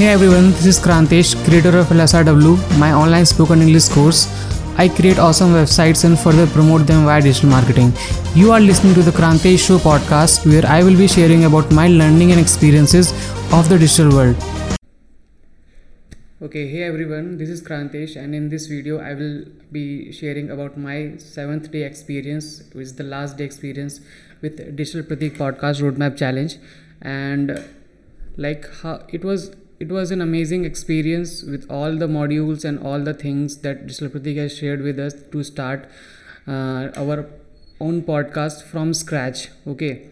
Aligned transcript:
Hey 0.00 0.06
everyone, 0.08 0.52
this 0.52 0.64
is 0.64 0.78
Krantesh, 0.80 1.34
creator 1.44 1.76
of 1.76 1.88
LSRW, 1.88 2.78
my 2.78 2.94
online 2.94 3.26
spoken 3.26 3.60
English 3.60 3.90
course. 3.90 4.28
I 4.78 4.88
create 4.88 5.18
awesome 5.18 5.50
websites 5.50 6.04
and 6.04 6.18
further 6.18 6.46
promote 6.46 6.86
them 6.86 7.04
via 7.04 7.20
digital 7.20 7.50
marketing. 7.50 7.92
You 8.34 8.50
are 8.50 8.60
listening 8.60 8.94
to 8.94 9.02
the 9.02 9.10
Krantesh 9.10 9.66
Show 9.66 9.76
podcast 9.76 10.46
where 10.46 10.64
I 10.64 10.82
will 10.82 10.96
be 10.96 11.06
sharing 11.06 11.44
about 11.44 11.70
my 11.70 11.86
learning 11.88 12.32
and 12.32 12.40
experiences 12.40 13.12
of 13.52 13.68
the 13.68 13.78
digital 13.78 14.10
world. 14.10 14.36
Okay, 16.40 16.66
hey 16.68 16.84
everyone, 16.84 17.36
this 17.36 17.50
is 17.50 17.60
Krantesh 17.60 18.16
and 18.16 18.34
in 18.34 18.48
this 18.48 18.68
video 18.68 19.00
I 19.00 19.12
will 19.12 19.44
be 19.70 20.12
sharing 20.12 20.50
about 20.50 20.78
my 20.78 21.12
7th 21.18 21.70
day 21.70 21.82
experience, 21.82 22.62
which 22.72 22.84
is 22.84 22.94
the 22.96 23.04
last 23.04 23.36
day 23.36 23.44
experience 23.44 24.00
with 24.40 24.74
Digital 24.74 25.02
Pratik 25.02 25.36
podcast 25.36 25.82
roadmap 25.82 26.16
challenge 26.16 26.56
and 27.02 27.62
like 28.38 28.64
how 28.82 29.02
it 29.10 29.22
was 29.22 29.50
it 29.80 29.90
was 29.90 30.10
an 30.10 30.20
amazing 30.20 30.64
experience 30.66 31.42
with 31.42 31.66
all 31.70 31.96
the 31.96 32.06
modules 32.06 32.64
and 32.66 32.78
all 32.80 33.00
the 33.00 33.14
things 33.14 33.56
that 33.66 33.86
Digital 33.86 34.10
Pratik 34.10 34.36
has 34.36 34.56
shared 34.56 34.82
with 34.82 34.98
us 34.98 35.14
to 35.32 35.42
start 35.42 35.86
uh, 36.46 36.88
our 37.02 37.26
own 37.80 38.02
podcast 38.02 38.62
from 38.62 38.92
scratch. 38.92 39.48
Okay, 39.66 40.08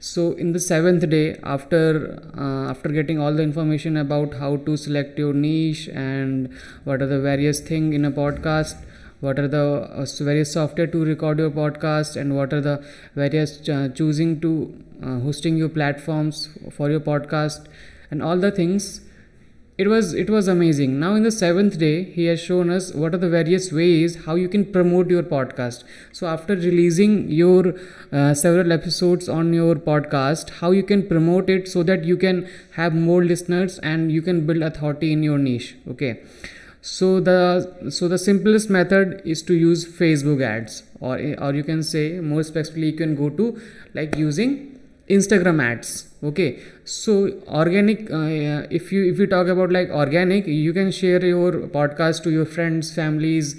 so 0.00 0.32
in 0.32 0.52
the 0.52 0.58
seventh 0.58 1.08
day, 1.08 1.38
after 1.44 2.20
uh, 2.36 2.70
after 2.72 2.88
getting 2.88 3.20
all 3.20 3.32
the 3.32 3.44
information 3.44 3.96
about 3.96 4.34
how 4.34 4.56
to 4.68 4.76
select 4.76 5.16
your 5.16 5.32
niche 5.32 5.86
and 5.88 6.52
what 6.82 7.00
are 7.00 7.06
the 7.14 7.20
various 7.20 7.60
thing 7.60 7.92
in 7.92 8.04
a 8.04 8.10
podcast, 8.10 8.84
what 9.20 9.38
are 9.38 9.46
the 9.46 9.64
uh, 10.02 10.06
various 10.24 10.52
software 10.52 10.88
to 10.88 11.04
record 11.04 11.38
your 11.38 11.52
podcast, 11.52 12.16
and 12.20 12.34
what 12.34 12.52
are 12.52 12.60
the 12.60 12.76
various 13.14 13.68
uh, 13.68 13.88
choosing 13.94 14.40
to 14.40 14.52
uh, 15.04 15.20
hosting 15.20 15.56
your 15.56 15.68
platforms 15.68 16.48
for 16.72 16.90
your 16.90 17.00
podcast 17.12 17.68
and 18.14 18.22
all 18.30 18.46
the 18.46 18.52
things 18.60 18.88
it 19.76 19.88
was 19.88 20.14
it 20.14 20.30
was 20.30 20.46
amazing. 20.46 21.00
Now 21.00 21.14
in 21.16 21.24
the 21.24 21.32
seventh 21.32 21.78
day 21.78 22.04
he 22.04 22.26
has 22.26 22.40
shown 22.40 22.70
us 22.70 22.92
what 22.94 23.12
are 23.12 23.18
the 23.18 23.28
various 23.28 23.72
ways 23.72 24.14
how 24.26 24.36
you 24.36 24.48
can 24.48 24.64
promote 24.76 25.10
your 25.10 25.24
podcast. 25.24 25.82
So 26.12 26.28
after 26.28 26.54
releasing 26.54 27.28
your 27.28 27.74
uh, 28.12 28.34
several 28.34 28.70
episodes 28.70 29.28
on 29.28 29.52
your 29.52 29.74
podcast 29.74 30.50
how 30.60 30.70
you 30.70 30.84
can 30.84 31.08
promote 31.08 31.50
it 31.50 31.66
so 31.66 31.82
that 31.82 32.04
you 32.04 32.16
can 32.16 32.48
have 32.76 32.94
more 32.94 33.24
listeners 33.24 33.80
and 33.80 34.12
you 34.12 34.22
can 34.22 34.46
build 34.46 34.62
authority 34.62 35.12
in 35.12 35.24
your 35.24 35.38
niche 35.38 35.74
okay? 35.88 36.22
So 36.80 37.18
the 37.18 37.90
so 37.90 38.06
the 38.06 38.18
simplest 38.18 38.70
method 38.70 39.22
is 39.24 39.42
to 39.50 39.54
use 39.54 39.84
facebook 40.00 40.42
ads 40.52 40.84
or 41.00 41.18
or 41.46 41.52
you 41.54 41.64
can 41.64 41.82
say 41.82 42.20
more 42.20 42.44
specifically 42.44 42.90
you 42.90 42.96
can 43.02 43.16
go 43.16 43.30
to 43.42 43.60
like 43.94 44.16
using 44.16 44.73
instagram 45.08 45.62
ads 45.62 46.08
okay? 46.22 46.58
So 46.84 47.30
organic 47.48 48.10
uh, 48.10 48.66
if 48.70 48.92
you 48.92 49.10
if 49.12 49.18
you 49.18 49.26
talk 49.26 49.48
about 49.48 49.70
like 49.70 49.90
organic 49.90 50.46
you 50.46 50.72
can 50.72 50.90
share 50.90 51.24
your 51.24 51.52
podcast 51.78 52.22
to 52.24 52.30
your 52.30 52.46
friends 52.46 52.94
families 52.94 53.54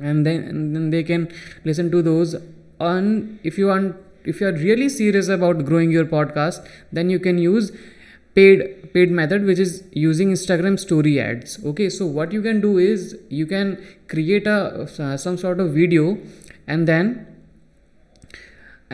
and 0.00 0.26
then 0.26 0.42
and 0.42 0.74
then 0.74 0.90
they 0.90 1.02
can 1.02 1.30
listen 1.64 1.90
to 1.90 2.02
those. 2.02 2.36
On 2.80 3.38
if 3.44 3.58
you 3.58 3.66
want 3.68 3.96
if 4.24 4.40
you 4.40 4.48
are 4.48 4.52
really 4.52 4.88
serious 4.88 5.28
about 5.28 5.64
growing 5.64 5.90
your 5.90 6.04
podcast 6.04 6.66
then 6.92 7.10
you 7.10 7.18
can 7.18 7.38
use 7.38 7.70
paid 8.34 8.92
paid 8.92 9.10
method 9.10 9.44
which 9.44 9.58
is 9.58 9.84
using 9.92 10.30
instagram 10.32 10.78
story 10.78 11.20
ads 11.20 11.64
okay? 11.64 11.88
So 11.90 12.06
what 12.06 12.32
you 12.32 12.42
can 12.42 12.60
do 12.60 12.78
is 12.78 13.16
you 13.28 13.46
can 13.46 13.84
create 14.08 14.46
a 14.46 14.88
uh, 14.98 15.16
some 15.16 15.36
sort 15.36 15.60
of 15.60 15.70
video 15.72 16.18
and 16.66 16.88
then 16.88 17.31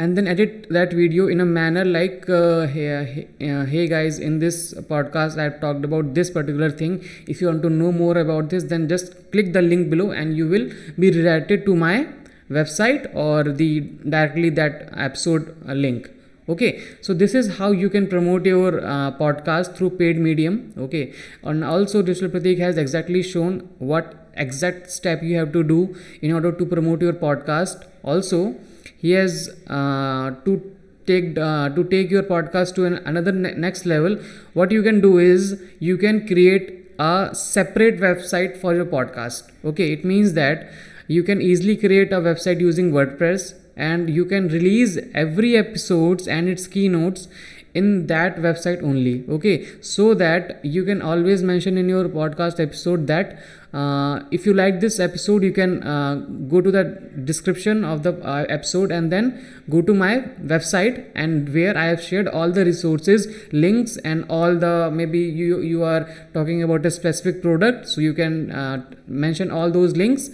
and 0.03 0.17
then 0.17 0.29
edit 0.33 0.67
that 0.77 0.93
video 0.93 1.27
in 1.35 1.41
a 1.41 1.45
manner 1.45 1.85
like 1.85 2.29
uh, 2.31 2.67
hey, 2.67 3.27
uh, 3.51 3.65
hey 3.73 3.87
guys 3.93 4.19
in 4.19 4.39
this 4.39 4.59
podcast 4.93 5.39
i've 5.45 5.61
talked 5.61 5.85
about 5.85 6.15
this 6.15 6.31
particular 6.31 6.71
thing. 6.71 7.05
If 7.27 7.41
you 7.41 7.49
want 7.49 7.63
to 7.63 7.71
know 7.71 7.91
more 7.93 8.17
about 8.19 8.51
this 8.51 8.65
then 8.65 8.89
just 8.89 9.31
click 9.33 9.53
the 9.53 9.63
link 9.63 9.91
below 9.91 10.11
and 10.11 10.37
you 10.37 10.49
will 10.49 10.71
be 10.99 11.11
redirected 11.11 11.65
to 11.67 11.75
my 11.75 12.07
website 12.51 13.11
or 13.15 13.43
the 13.45 13.81
directly 14.09 14.51
that 14.51 14.91
episode 14.97 15.57
uh, 15.69 15.73
link. 15.73 16.11
Okay? 16.49 16.83
So 17.03 17.13
this 17.13 17.35
is 17.35 17.59
how 17.59 17.73
you 17.73 17.91
can 17.91 18.07
promote 18.07 18.47
your 18.47 18.81
uh, 18.85 19.13
podcast 19.19 19.77
through 19.77 19.91
paid 19.91 20.19
medium. 20.19 20.73
Okay? 20.79 21.13
And 21.43 21.65
also 21.65 22.03
digital 22.03 22.31
pratik 22.31 22.59
has 22.59 22.79
exactly 22.79 23.23
shown 23.23 23.69
what 23.79 24.15
exact 24.35 24.91
step 24.91 25.23
you 25.23 25.37
have 25.37 25.53
to 25.53 25.63
do 25.63 25.95
in 26.23 26.33
order 26.33 26.53
to 26.53 26.65
promote 26.65 27.03
your 27.03 27.13
podcast. 27.13 27.85
Also 28.03 28.55
he 28.97 29.13
has 29.13 29.49
uh, 29.69 30.31
to 30.45 30.61
take 31.07 31.39
uh, 31.39 31.69
to 31.71 31.85
take 31.85 32.11
your 32.11 32.23
podcast 32.23 32.75
to 32.77 32.85
an, 32.85 32.95
another 33.07 33.33
ne- 33.33 33.55
next 33.55 33.87
level. 33.87 34.17
What 34.55 34.71
you 34.71 34.83
can 34.83 35.01
do 35.01 35.19
is 35.19 35.61
you 35.79 35.97
can 35.97 36.27
create 36.27 36.75
a 36.99 37.31
separate 37.35 38.01
website 38.01 38.57
for 38.57 38.75
your 38.75 38.87
podcast. 38.87 39.51
Okay 39.65 39.93
it 39.93 40.05
means 40.05 40.35
that 40.35 40.71
you 41.07 41.23
can 41.23 41.41
easily 41.41 41.77
create 41.77 42.13
a 42.13 42.21
website 42.21 42.61
using 42.61 42.91
wordpress 42.93 43.55
and 43.77 44.11
you 44.11 44.25
can 44.25 44.49
release 44.49 44.99
every 45.15 45.57
episodes 45.57 46.27
and 46.27 46.49
its 46.49 46.67
keynotes 46.67 47.29
in 47.75 48.07
that 48.07 48.37
website 48.37 48.83
only 48.83 49.25
okay? 49.29 49.67
So 49.81 50.15
that 50.15 50.65
you 50.65 50.85
can 50.85 51.03
always 51.03 51.43
mention 51.43 51.79
in 51.79 51.89
your 51.89 52.09
podcast 52.09 52.61
episode 52.61 53.07
that 53.07 53.39
uh, 53.73 54.21
if 54.31 54.47
you 54.47 54.55
like 54.55 54.81
this 54.81 54.99
episode 54.99 55.43
you 55.43 55.53
can 55.53 55.83
uh, 55.83 56.15
go 56.49 56.61
to 56.61 56.71
the 56.71 56.85
description 57.25 57.85
of 57.85 58.03
the 58.03 58.15
uh, 58.27 58.47
episode 58.49 58.91
and 58.91 59.13
then 59.13 59.45
go 59.69 59.83
to 59.83 59.93
my 59.93 60.21
website 60.43 61.05
and 61.15 61.53
where 61.53 61.77
i 61.77 61.85
have 61.85 62.03
shared 62.03 62.27
all 62.29 62.51
the 62.51 62.65
resources 62.65 63.29
links 63.53 63.99
and 63.99 64.25
all 64.31 64.55
the 64.57 64.91
maybe 64.91 65.19
you 65.19 65.61
you 65.61 65.83
are 65.83 66.09
talking 66.33 66.63
about 66.63 66.87
a 66.87 66.91
specific 66.91 67.43
product 67.43 67.87
so 67.87 68.01
you 68.01 68.15
can 68.15 68.51
uh, 68.51 68.83
mention 69.07 69.51
all 69.51 69.71
those 69.71 69.95
links 69.97 70.31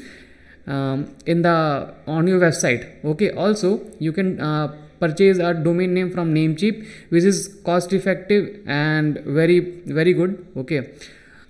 um, 0.67 1.15
in 1.27 1.43
the 1.43 1.95
on 2.07 2.27
your 2.27 2.41
website 2.41 3.05
okay? 3.05 3.31
Also 3.31 3.81
you 3.99 4.13
can 4.13 4.41
uh, 4.41 4.75
purchase 5.01 5.39
a 5.39 5.53
domain 5.55 5.95
name 5.95 6.11
from 6.11 6.35
namecheap 6.35 6.87
which 7.09 7.25
is 7.25 7.49
cost 7.65 7.93
effective 7.93 8.61
and 8.67 9.19
very 9.25 9.61
very 9.99 10.13
good 10.13 10.47
okay. 10.57 10.93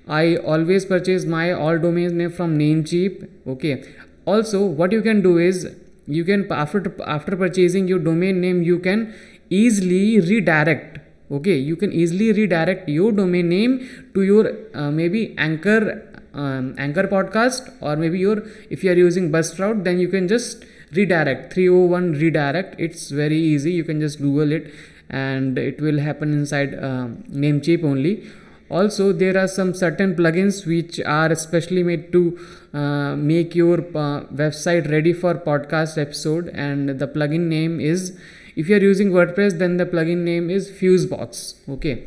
I 0.07 0.37
always 0.37 0.85
purchase 0.85 1.25
my 1.25 1.53
all 1.53 1.79
domain 1.79 2.19
name 2.19 2.31
from 2.31 2.59
namecheap 2.59 3.29
okay. 3.47 3.85
Also 4.27 4.65
what 4.65 4.93
you 4.93 5.03
can 5.03 5.23
do 5.23 5.39
is 5.39 5.75
you 6.07 6.25
can 6.25 6.51
after 6.53 6.95
after 7.07 7.37
purchasing 7.37 7.89
your 7.89 7.99
domain 7.99 8.41
name 8.41 8.63
you 8.63 8.79
can 8.79 9.15
easily 9.51 10.21
redirect 10.21 10.99
okay. 11.31 11.57
You 11.57 11.77
can 11.77 11.93
easily 11.93 12.33
redirect 12.33 12.89
your 12.89 13.13
domain 13.13 13.49
name 13.49 14.11
to 14.15 14.23
your 14.23 14.53
uh, 14.75 14.91
maybe 14.91 15.35
anchor 15.39 16.03
um, 16.35 16.75
anchor 16.79 17.05
podcast 17.05 17.73
or 17.81 17.97
maybe 17.97 18.19
your 18.19 18.43
if 18.71 18.85
you 18.85 18.91
are 18.91 19.01
using 19.01 19.31
buzzsprout 19.31 19.85
then 19.85 19.99
you 19.99 20.09
can 20.09 20.29
just 20.29 20.65
redirect 20.97 21.53
301 21.53 22.13
redirect. 22.13 22.75
It's 22.79 23.11
very 23.11 23.39
easy. 23.39 23.73
You 23.73 23.85
can 23.85 24.01
just 24.01 24.21
google 24.21 24.53
it 24.53 24.73
and 25.11 25.59
it 25.59 25.81
will 25.81 25.99
happen 25.99 26.33
inside 26.33 26.75
uh, 26.75 27.09
namecheap 27.31 27.85
only. 27.85 28.27
Also 28.71 29.13
there 29.13 29.37
are 29.37 29.47
some 29.47 29.75
certain 29.75 30.15
plugins 30.15 30.67
which 30.67 30.99
are 31.01 31.31
especially 31.31 31.83
made 31.83 32.11
to 32.13 32.39
uh, 32.73 33.15
make 33.15 33.55
your 33.55 33.81
uh, 33.81 34.25
website 34.43 34.91
ready 34.91 35.13
for 35.13 35.35
podcast 35.35 35.99
episode. 35.99 36.49
And 36.49 36.89
the 36.89 37.07
plugin 37.07 37.49
name 37.49 37.81
is 37.81 38.19
if 38.57 38.69
you 38.69 38.77
are 38.77 38.81
using 38.81 39.11
wordpress 39.11 39.59
then 39.59 39.77
the 39.77 39.87
plugin 39.87 40.19
name 40.19 40.51
is 40.51 40.71
fusebox. 40.71 41.55
Okay. 41.69 42.05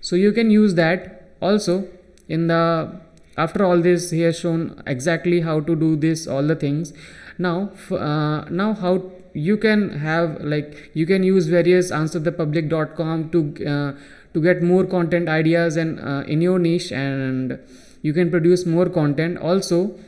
So 0.00 0.16
you 0.16 0.32
can 0.32 0.50
use 0.50 0.74
that. 0.74 1.28
Also 1.40 1.88
in 2.28 2.46
the 2.46 3.00
after 3.36 3.64
all 3.64 3.80
this 3.80 4.10
he 4.10 4.20
has 4.20 4.38
shown 4.38 4.82
exactly 4.86 5.40
how 5.40 5.60
to 5.60 5.74
do 5.74 5.96
this 5.96 6.26
all 6.26 6.42
the 6.42 6.54
things 6.54 6.92
now 7.40 7.70
uh, 7.90 8.44
now 8.50 8.74
how 8.74 8.94
you 9.32 9.56
can 9.56 9.98
have 9.98 10.40
like 10.42 10.90
you 10.94 11.06
can 11.06 11.22
use 11.22 11.46
various 11.46 11.90
answerthepublic.com 11.90 13.30
to 13.30 13.66
uh, 13.66 13.92
to 14.34 14.42
get 14.42 14.62
more 14.62 14.84
content 14.84 15.28
ideas 15.28 15.76
and 15.76 16.00
uh, 16.00 16.22
in 16.26 16.40
your 16.40 16.58
niche 16.58 16.92
and 16.92 17.58
you 18.02 18.12
can 18.12 18.30
produce 18.30 18.66
more 18.66 18.88
content. 18.88 19.38
Also 19.38 19.98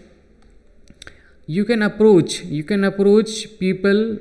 you 1.46 1.64
can 1.64 1.82
approach 1.82 2.42
you 2.42 2.64
can 2.64 2.84
approach 2.84 3.58
people 3.58 4.18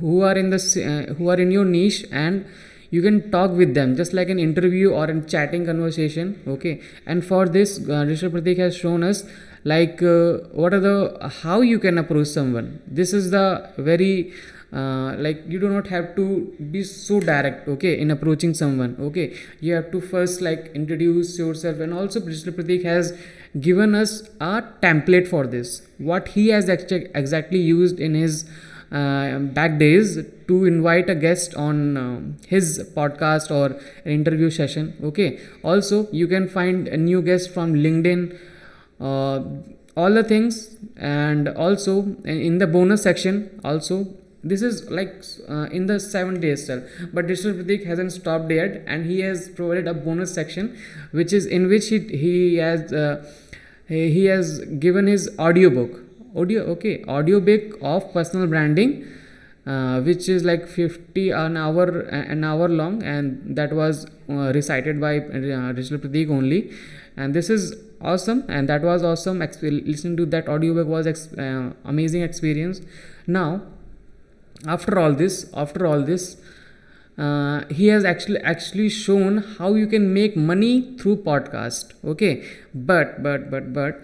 who 0.00 0.22
are 0.22 0.36
in 0.36 0.50
the 0.50 0.56
uh, 0.58 1.14
who 1.14 1.28
are 1.28 1.40
in 1.40 1.50
your 1.50 1.64
niche 1.64 2.04
and 2.10 2.46
you 2.94 3.00
can 3.06 3.18
talk 3.34 3.52
with 3.60 3.74
them 3.74 3.96
just 4.00 4.12
like 4.18 4.30
an 4.34 4.38
interview 4.38 4.90
or 5.00 5.04
a 5.12 5.20
chatting 5.34 5.64
conversation 5.66 6.40
okay? 6.46 6.80
And 7.06 7.24
for 7.24 7.48
this 7.48 7.78
uh, 7.88 8.04
Digital 8.04 8.30
Pratik 8.38 8.58
has 8.58 8.76
shown 8.76 9.02
us 9.02 9.24
like 9.64 10.02
uh, 10.02 10.38
what 10.60 10.74
are 10.74 10.80
the 10.80 11.30
how 11.42 11.60
you 11.62 11.78
can 11.78 11.98
approach 11.98 12.26
someone. 12.26 12.80
This 12.86 13.14
is 13.14 13.30
the 13.30 13.70
very 13.78 14.32
uh, 14.72 15.14
like 15.16 15.42
you 15.48 15.58
do 15.58 15.68
not 15.68 15.86
have 15.86 16.14
to 16.16 16.26
be 16.70 16.82
so 16.82 17.20
direct 17.20 17.68
okay 17.68 17.98
in 17.98 18.10
approaching 18.10 18.52
someone 18.52 18.96
okay? 19.00 19.36
You 19.60 19.72
have 19.74 19.90
to 19.92 20.00
first 20.00 20.42
like 20.42 20.70
introduce 20.74 21.38
yourself 21.38 21.80
and 21.80 21.94
also 21.94 22.20
Digital 22.20 22.52
Pratik 22.52 22.84
has 22.84 23.16
given 23.58 23.94
us 23.94 24.22
a 24.40 24.62
template 24.82 25.28
for 25.28 25.46
this. 25.46 25.82
What 25.96 26.28
he 26.28 26.48
has 26.48 26.68
actually 26.68 27.08
exactly 27.14 27.58
used 27.58 27.98
in 28.00 28.14
his 28.14 28.44
back 28.92 29.78
days 29.78 30.18
to 30.48 30.64
invite 30.64 31.08
a 31.08 31.14
guest 31.14 31.54
on 31.54 31.96
uh, 31.96 32.20
his 32.46 32.90
podcast 32.94 33.50
or 33.50 33.78
an 34.04 34.12
interview 34.12 34.50
session 34.50 34.94
okay? 35.02 35.40
Also 35.62 36.08
you 36.12 36.26
can 36.26 36.48
find 36.48 36.88
a 36.88 36.96
new 36.96 37.22
guest 37.22 37.52
from 37.54 37.74
linkedin 37.74 38.38
uh, 39.00 39.42
all 39.96 40.12
the 40.12 40.24
things. 40.24 40.76
And 40.96 41.48
also 41.48 42.02
in 42.24 42.58
the 42.58 42.66
bonus 42.66 43.02
section 43.02 43.60
also 43.64 44.06
this 44.44 44.60
is 44.60 44.90
like 44.90 45.24
uh, 45.48 45.68
in 45.70 45.86
the 45.86 46.00
seven 46.00 46.40
days 46.40 46.62
itself. 46.62 46.84
But 47.12 47.28
digital 47.28 47.52
pratik 47.52 47.86
hasn't 47.86 48.12
stopped 48.12 48.50
yet 48.50 48.82
and 48.86 49.06
he 49.06 49.20
has 49.20 49.48
provided 49.48 49.88
a 49.88 49.94
bonus 49.94 50.34
section 50.34 50.76
which 51.12 51.32
is 51.32 51.46
in 51.46 51.68
which 51.68 51.88
he, 51.88 52.00
he 52.00 52.56
has 52.56 52.92
uh, 52.92 53.24
he 53.86 54.24
has 54.26 54.60
given 54.86 55.06
his 55.06 55.30
audiobook 55.38 56.01
audio 56.36 56.62
okay 56.74 57.04
audiobook 57.08 57.78
of 57.82 58.12
personal 58.12 58.46
branding 58.46 59.04
uh, 59.66 60.00
which 60.00 60.28
is 60.28 60.44
like 60.44 60.66
50 60.66 61.30
an 61.30 61.56
hour 61.56 62.00
an 62.00 62.44
hour 62.44 62.68
long 62.68 63.02
and 63.02 63.56
that 63.56 63.72
was 63.72 64.06
uh, 64.28 64.52
recited 64.54 65.00
by 65.00 65.18
uh, 65.18 65.72
digital 65.72 65.98
pratik 65.98 66.30
only. 66.30 66.72
And 67.16 67.34
this 67.34 67.50
is 67.50 67.74
awesome 68.00 68.44
and 68.48 68.68
that 68.68 68.82
was 68.82 69.02
awesome 69.04 69.38
Exp- 69.38 69.86
listening 69.86 70.16
to 70.16 70.26
that 70.26 70.48
audiobook 70.48 70.88
was 70.88 71.06
ex- 71.06 71.32
uh, 71.34 71.72
amazing 71.84 72.22
experience. 72.22 72.80
Now 73.26 73.62
after 74.66 74.98
all 74.98 75.12
this 75.12 75.50
after 75.54 75.86
all 75.86 76.02
this 76.02 76.36
uh, 77.18 77.64
he 77.68 77.88
has 77.88 78.04
actually 78.04 78.38
actually 78.40 78.88
shown 78.88 79.38
how 79.58 79.74
you 79.74 79.86
can 79.86 80.12
make 80.12 80.36
money 80.36 80.96
through 80.98 81.16
podcast 81.16 81.92
okay? 82.04 82.44
But 82.74 83.22
but 83.22 83.50
but 83.50 83.72
but 83.72 84.00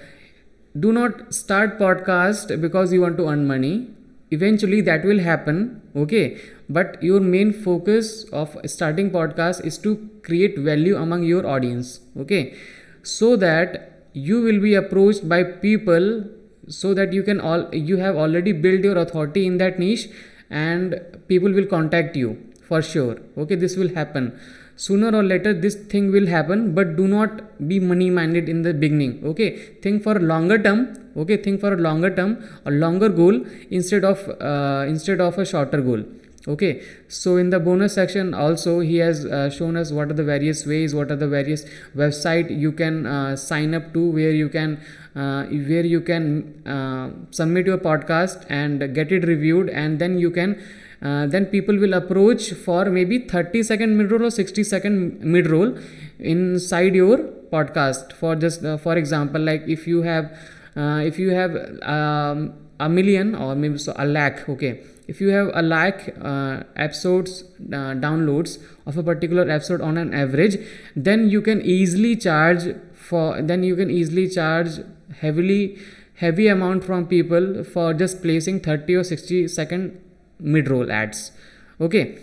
do 0.80 0.92
not 0.92 1.34
start 1.34 1.78
podcast 1.78 2.60
because 2.60 2.92
you 2.92 3.00
want 3.00 3.16
to 3.16 3.28
earn 3.28 3.46
money. 3.46 3.88
Eventually 4.30 4.80
that 4.82 5.04
will 5.04 5.20
happen 5.20 5.82
okay? 5.96 6.38
But 6.68 7.02
your 7.02 7.20
main 7.20 7.52
focus 7.52 8.24
of 8.24 8.56
starting 8.66 9.10
podcast 9.10 9.64
is 9.64 9.78
to 9.78 10.10
create 10.22 10.58
value 10.58 10.96
among 10.96 11.22
your 11.22 11.46
audience 11.46 12.00
okay? 12.18 12.54
So 13.02 13.36
that 13.36 14.10
you 14.12 14.42
will 14.42 14.60
be 14.60 14.74
approached 14.74 15.28
by 15.28 15.42
people 15.42 16.24
so 16.68 16.92
that 16.92 17.14
you 17.14 17.22
can 17.22 17.40
all 17.40 17.74
you 17.74 17.96
have 17.96 18.16
already 18.16 18.52
built 18.52 18.84
your 18.84 18.98
authority 18.98 19.46
in 19.46 19.56
that 19.58 19.78
niche 19.78 20.08
and 20.50 21.00
people 21.28 21.50
will 21.50 21.66
contact 21.66 22.16
you 22.16 22.36
for 22.68 22.82
sure 22.82 23.16
okay? 23.38 23.54
This 23.54 23.76
will 23.76 23.94
happen 23.94 24.38
sooner 24.86 25.10
or 25.18 25.22
later 25.32 25.52
this 25.64 25.76
thing 25.92 26.06
will 26.16 26.28
happen 26.36 26.60
but 26.78 26.96
do 27.00 27.06
not 27.16 27.32
be 27.70 27.78
money 27.80 28.10
minded 28.18 28.48
in 28.48 28.62
the 28.62 28.72
beginning 28.72 29.20
okay? 29.24 29.50
Think 29.82 30.02
for 30.02 30.16
a 30.16 30.24
longer 30.32 30.58
term 30.66 30.80
okay? 31.16 31.36
Think 31.36 31.60
for 31.60 31.72
a 31.74 31.80
longer 31.88 32.14
term 32.14 32.38
a 32.64 32.70
longer 32.70 33.08
goal 33.08 33.44
instead 33.70 34.04
of 34.04 34.18
uh, 34.40 34.84
instead 34.86 35.20
of 35.20 35.36
a 35.38 35.44
shorter 35.44 35.80
goal 35.80 36.04
okay? 36.46 36.82
So 37.08 37.36
in 37.36 37.50
the 37.50 37.58
bonus 37.58 37.94
section 37.94 38.34
also 38.34 38.78
he 38.78 38.98
has 38.98 39.24
uh, 39.26 39.50
shown 39.50 39.76
us 39.76 39.90
what 39.90 40.10
are 40.10 40.18
the 40.22 40.24
various 40.24 40.64
ways 40.64 40.94
what 40.94 41.10
are 41.10 41.16
the 41.16 41.28
various 41.28 41.64
website 41.96 42.56
you 42.66 42.70
can 42.70 43.04
uh, 43.06 43.36
sign 43.36 43.74
up 43.74 43.92
to 43.94 44.10
where 44.10 44.30
you 44.30 44.48
can 44.48 44.80
uh, 45.16 45.44
where 45.44 45.86
you 45.94 46.00
can 46.00 46.62
uh, 46.66 47.10
submit 47.32 47.66
your 47.66 47.78
podcast 47.78 48.46
and 48.48 48.94
get 48.94 49.10
it 49.10 49.26
reviewed 49.26 49.68
and 49.68 49.98
then 49.98 50.18
you 50.18 50.30
can 50.30 50.60
uh, 51.02 51.26
then 51.26 51.46
people 51.46 51.76
will 51.78 51.94
approach 51.94 52.52
for 52.52 52.86
maybe 52.86 53.20
30 53.20 53.62
second 53.62 53.96
mid 53.96 54.10
roll 54.10 54.24
or 54.24 54.30
60 54.30 54.64
second 54.64 55.20
mid 55.20 55.48
roll 55.48 55.76
inside 56.18 56.94
your 56.94 57.18
podcast. 57.52 58.12
For 58.12 58.34
just 58.34 58.64
uh, 58.64 58.76
for 58.76 58.96
example 58.96 59.40
like 59.40 59.62
if 59.66 59.86
you 59.86 60.02
have 60.02 60.36
if 60.76 61.18
you 61.18 61.30
have 61.30 61.56
um, 61.82 62.52
a 62.80 62.88
million 62.88 63.34
or 63.34 63.54
maybe 63.54 63.78
so 63.78 63.92
a 63.96 64.04
lakh 64.04 64.48
okay. 64.48 64.80
If 65.06 65.22
you 65.22 65.28
have 65.28 65.50
a 65.54 65.62
lakh 65.62 66.14
uh, 66.20 66.64
episodes 66.76 67.42
uh, 67.42 67.94
downloads 68.04 68.58
of 68.86 68.98
a 68.98 69.02
particular 69.02 69.48
episode 69.50 69.80
on 69.80 69.96
an 69.96 70.12
average 70.12 70.58
then 70.94 71.30
you 71.30 71.40
can 71.40 71.62
easily 71.62 72.14
charge 72.16 72.74
for 72.92 73.40
then 73.40 73.62
you 73.62 73.74
can 73.74 73.90
easily 73.90 74.28
charge 74.28 74.80
heavily 75.20 75.78
heavy 76.16 76.48
amount 76.48 76.84
from 76.84 77.06
people 77.06 77.64
for 77.64 77.94
just 77.94 78.20
placing 78.22 78.60
30 78.60 78.94
or 78.96 79.04
60 79.04 79.48
second 79.48 79.98
mid 80.40 80.68
roll 80.68 80.90
ads. 80.90 81.32
Okay. 81.80 82.18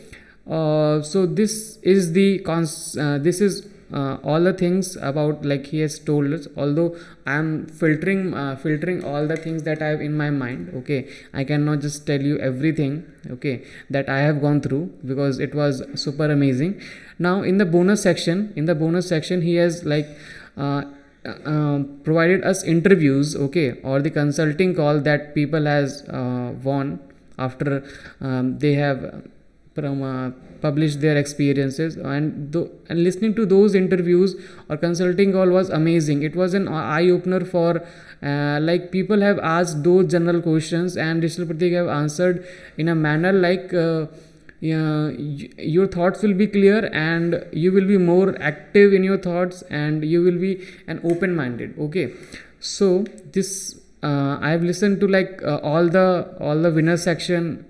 Uh, 0.50 1.02
so 1.02 1.26
this 1.26 1.78
is 1.78 2.14
the 2.14 2.40
cons 2.40 2.96
uh, 2.98 3.18
this 3.18 3.42
is 3.42 3.68
uh, 3.94 4.18
all 4.24 4.42
the 4.42 4.54
things 4.54 4.96
about 4.98 5.44
like 5.44 5.68
he 5.68 5.80
has 5.80 5.98
told 5.98 6.32
us. 6.34 6.48
Although 6.56 6.96
i 7.26 7.36
am 7.36 7.66
filtering 7.66 8.34
uh, 8.34 8.56
filtering 8.56 9.04
all 9.04 9.28
the 9.28 9.38
things 9.38 9.64
that 9.64 9.82
i 9.82 9.88
have 9.88 10.02
in 10.02 10.16
my 10.16 10.30
mind 10.30 10.72
okay. 10.76 11.08
I 11.34 11.44
cannot 11.44 11.80
just 11.80 12.06
tell 12.06 12.22
you 12.22 12.38
everything 12.40 13.06
okay 13.32 13.64
that 13.90 14.10
i 14.10 14.20
have 14.20 14.42
gone 14.42 14.62
through 14.62 14.92
because 15.06 15.40
it 15.40 15.56
was 15.56 15.84
super 15.96 16.26
amazing. 16.26 16.82
Now 17.18 17.42
in 17.42 17.58
the 17.58 17.66
bonus 17.66 18.04
section 18.04 18.54
in 18.56 18.66
the 18.66 18.76
bonus 18.76 19.08
section 19.08 19.42
he 19.42 19.56
has 19.56 19.84
like 19.84 20.08
uh, 20.58 20.84
uh 21.26 21.80
provided 22.04 22.44
us 22.44 22.64
interviews 22.64 23.36
okay 23.36 23.80
or 23.82 24.00
the 24.00 24.12
consulting 24.12 24.76
call 24.76 25.00
that 25.00 25.34
people 25.34 25.66
has 25.66 26.04
uh, 26.10 26.54
won 26.64 27.00
after 27.38 27.84
um, 28.22 28.58
they 28.60 28.74
have 28.74 29.24
from 29.76 30.02
uh, 30.02 30.32
publish 30.62 30.96
their 30.96 31.18
experiences. 31.18 31.98
And 31.98 32.52
th- 32.54 32.72
and 32.90 33.04
listening 33.04 33.36
to 33.36 33.46
those 33.46 33.76
interviews 33.76 34.36
or 34.70 34.78
consulting 34.78 35.36
all 35.36 35.50
was 35.50 35.70
amazing. 35.70 36.24
It 36.24 36.36
was 36.36 36.54
an 36.54 36.68
eye 36.68 37.10
opener 37.10 37.42
for 37.44 37.86
uh, 38.24 38.60
like 38.62 38.92
people 38.92 39.22
have 39.22 39.40
asked 39.40 39.84
those 39.84 40.12
general 40.12 40.42
questions 40.42 40.96
and 40.98 41.22
digital 41.22 41.46
pratik 41.46 41.74
have 41.74 41.88
answered 41.88 42.48
in 42.78 42.88
a 42.88 42.96
manner 42.96 43.34
like 43.34 43.74
uh, 43.74 44.08
yeah, 44.62 45.10
your 45.76 45.86
thoughts 45.86 46.24
will 46.24 46.34
be 46.34 46.48
clear 46.48 46.90
and 46.94 47.46
you 47.52 47.72
will 47.72 47.86
be 47.86 47.98
more 47.98 48.36
active 48.42 48.94
in 48.94 49.04
your 49.04 49.18
thoughts 49.18 49.62
and 49.64 50.06
you 50.06 50.24
will 50.24 50.40
be 50.40 50.66
an 50.88 51.02
open 51.04 51.36
minded 51.36 51.78
okay. 51.78 52.14
So 52.60 53.06
this 53.34 53.80
uh, 54.04 54.38
i 54.42 54.50
have 54.50 54.64
listened 54.64 55.00
to 55.00 55.08
like 55.08 55.42
uh, 55.44 55.60
all 55.64 55.88
the 55.88 56.08
all 56.40 56.62
the 56.62 56.72
winner 56.72 56.98
section 56.98 57.66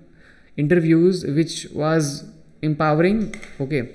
interviews 0.56 1.24
which 1.24 1.66
was 1.72 2.24
empowering 2.62 3.34
okay 3.60 3.88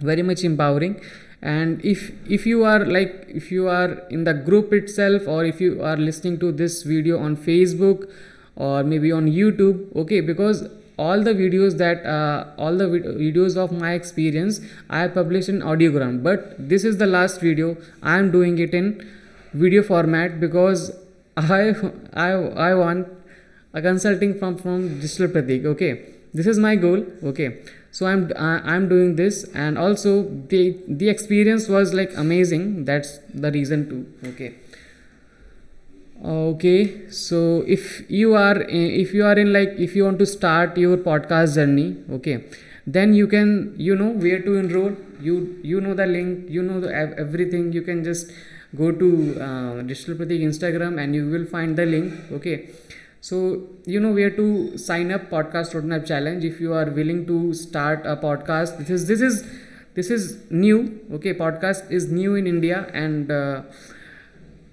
very 0.00 0.22
much 0.22 0.44
empowering. 0.44 1.00
And 1.40 1.84
if 1.84 2.10
if 2.28 2.46
you 2.46 2.64
are 2.64 2.84
like 2.84 3.26
if 3.28 3.52
you 3.52 3.68
are 3.68 3.90
in 4.10 4.24
the 4.24 4.34
group 4.34 4.72
itself 4.72 5.28
or 5.28 5.44
if 5.44 5.60
you 5.60 5.82
are 5.82 5.96
listening 5.96 6.40
to 6.40 6.50
this 6.50 6.82
video 6.82 7.20
on 7.20 7.36
facebook 7.36 8.10
or 8.56 8.82
maybe 8.82 9.12
on 9.12 9.26
youtube 9.26 9.94
okay 9.94 10.20
because 10.20 10.66
all 10.96 11.22
the 11.22 11.32
videos 11.32 11.78
that 11.78 12.04
uh, 12.04 12.44
all 12.58 12.76
the 12.76 12.88
vid- 12.88 13.04
videos 13.04 13.56
of 13.56 13.70
my 13.70 13.92
experience 13.92 14.60
i 14.90 15.06
published 15.06 15.48
in 15.48 15.60
audiogram. 15.60 16.22
But 16.24 16.56
this 16.58 16.84
is 16.84 16.96
the 16.96 17.06
last 17.06 17.40
video. 17.40 17.76
I 18.02 18.18
am 18.18 18.32
doing 18.32 18.58
it 18.58 18.74
in 18.74 19.08
video 19.52 19.84
format 19.84 20.40
because 20.40 20.90
i 21.38 21.74
i 22.12 22.30
i 22.68 22.74
want 22.74 23.06
a 23.74 23.82
consulting 23.82 24.38
from 24.38 24.56
from 24.56 25.00
digital 25.00 25.28
pratik 25.28 25.64
okay? 25.72 25.92
This 26.34 26.46
is 26.46 26.58
my 26.58 26.76
goal 26.76 27.04
okay? 27.30 27.48
So 27.90 28.06
i'm 28.06 28.30
uh, 28.36 28.60
i'm 28.72 28.88
doing 28.88 29.16
this 29.16 29.44
and 29.54 29.78
also 29.78 30.22
the 30.52 30.62
the 30.88 31.08
experience 31.08 31.68
was 31.68 31.94
like 31.94 32.16
amazing. 32.16 32.84
That's 32.84 33.18
the 33.34 33.50
reason 33.52 33.88
too 33.88 34.30
okay? 34.32 34.54
Okay 36.24 37.08
so 37.10 37.62
if 37.66 38.10
you 38.10 38.34
are 38.34 38.62
if 38.68 39.14
you 39.14 39.24
are 39.24 39.38
in 39.38 39.52
like 39.52 39.74
if 39.78 39.94
you 39.94 40.04
want 40.04 40.18
to 40.18 40.26
start 40.26 40.76
your 40.76 40.96
podcast 40.96 41.54
journey 41.54 41.96
okay? 42.10 42.44
Then 42.86 43.14
you 43.14 43.26
can 43.28 43.74
you 43.76 43.94
know 43.94 44.08
where 44.08 44.40
to 44.40 44.56
enroll. 44.56 44.96
You 45.20 45.60
you 45.62 45.80
know 45.80 45.94
the 45.94 46.06
link 46.06 46.48
you 46.48 46.62
know 46.62 46.80
the, 46.80 46.94
everything. 46.94 47.72
You 47.72 47.82
can 47.82 48.02
just 48.02 48.32
go 48.76 48.92
to 48.92 49.08
uh, 49.40 49.82
digital 49.82 50.14
pratik 50.14 50.42
instagram 50.50 51.00
and 51.02 51.14
you 51.14 51.28
will 51.30 51.46
find 51.46 51.76
the 51.76 51.86
link 51.86 52.14
okay? 52.32 52.68
So 53.20 53.64
you 53.84 53.98
know 54.00 54.12
where 54.12 54.30
to 54.30 54.78
sign 54.78 55.10
up 55.10 55.30
podcast 55.30 55.74
roadmap 55.74 56.06
challenge 56.06 56.44
if 56.44 56.60
you 56.60 56.72
are 56.72 56.90
willing 56.90 57.26
to 57.26 57.54
start 57.54 58.06
a 58.06 58.16
podcast. 58.16 58.78
This 58.78 58.90
is 58.90 59.06
this 59.08 59.20
is 59.20 59.44
this 59.94 60.10
is 60.10 60.36
new 60.50 61.00
okay? 61.12 61.34
Podcast 61.34 61.90
is 61.90 62.10
new 62.12 62.34
in 62.36 62.46
india 62.46 62.86
and 62.92 63.30
uh, 63.30 63.62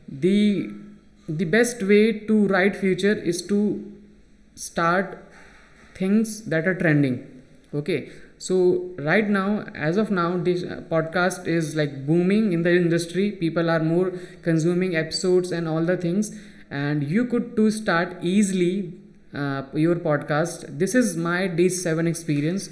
the 0.08 0.72
the 1.28 1.46
best 1.46 1.82
way 1.84 2.20
to 2.20 2.48
write 2.48 2.76
future 2.76 3.14
is 3.14 3.42
to 3.42 3.60
start 4.56 5.18
things 5.96 6.44
that 6.44 6.68
are 6.68 6.76
trending 6.76 7.16
okay 7.74 8.12
so 8.38 8.92
right 8.98 9.30
now 9.30 9.66
as 9.74 9.98
of 9.98 10.12
now 10.12 10.38
this 10.38 10.64
podcast 10.64 11.48
is 11.48 11.76
like 11.76 12.06
booming 12.06 12.54
in 12.54 12.64
the 12.64 12.76
industry. 12.76 13.32
People 13.32 13.70
are 13.70 13.80
more 13.80 14.12
consuming 14.42 14.96
episodes 14.96 15.52
and 15.52 15.68
all 15.68 15.84
the 15.84 15.98
things. 15.98 16.38
And 16.70 17.04
you 17.04 17.26
could 17.26 17.56
to 17.56 17.72
start 17.72 18.18
easily 18.22 18.94
uh, 19.34 19.64
your 19.74 19.96
podcast. 19.96 20.80
This 20.80 20.96
is 20.96 21.16
my 21.16 21.48
day 21.48 21.70
7 21.70 22.08
experience. 22.08 22.70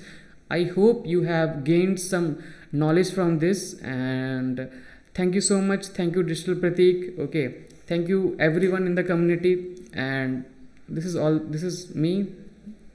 I 0.50 0.64
hope 0.64 1.06
you 1.08 1.24
have 1.24 1.64
gained 1.64 2.00
some 2.00 2.44
knowledge 2.72 3.14
from 3.14 3.40
this. 3.40 3.74
And 3.82 4.70
thank 5.14 5.36
you 5.36 5.42
so 5.42 5.62
much. 5.62 5.88
Thank 5.88 6.16
you 6.16 6.24
digital 6.24 6.56
pratik. 6.56 7.18
Okay. 7.20 7.56
Thank 7.88 8.08
you 8.08 8.36
everyone 8.40 8.86
in 8.86 8.96
the 8.96 9.04
community. 9.04 9.76
And 9.94 10.46
this 10.90 11.06
is 11.06 11.16
all 11.16 11.40
this 11.40 11.64
is 11.64 11.96
me 11.96 12.28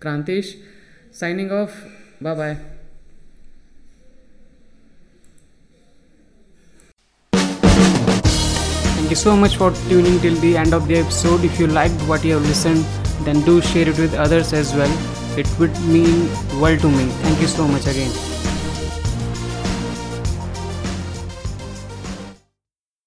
Krantesh 0.00 0.56
signing 1.10 1.50
off. 1.50 1.84
Bye 2.20 2.34
bye. 2.34 2.56
Thank 8.96 9.10
you 9.10 9.16
so 9.16 9.37
much 9.37 9.56
for 9.56 9.72
tuning 9.88 10.20
till 10.20 10.34
the 10.37 10.56
end 10.56 10.75
of 10.75 10.88
the 10.88 10.96
episode. 10.96 11.44
If 11.44 11.58
you 11.58 11.66
liked 11.66 12.00
what 12.02 12.25
you 12.25 12.34
have 12.34 12.42
listened, 12.42 12.84
then 13.25 13.40
do 13.42 13.62
share 13.62 13.88
it 13.88 13.98
with 13.98 14.14
others 14.14 14.52
as 14.52 14.75
well. 14.75 14.90
It 15.38 15.48
would 15.58 15.78
mean 15.82 16.28
world 16.60 16.80
to 16.80 16.90
me. 16.90 17.06
Thank 17.22 17.40
you 17.40 17.46
so 17.46 17.66
much 17.66 17.87
again. 17.87 18.27